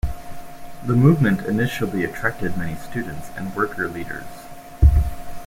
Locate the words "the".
0.83-0.95